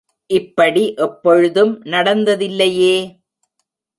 இப்படி 0.29 0.93
எப்பொழுதும் 0.97 1.73
நடந்ததில்லையே! 1.85 2.95